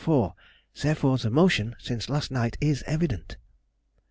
[0.03, 0.33] 4,
[0.81, 3.37] therefore the motion since last night is evident.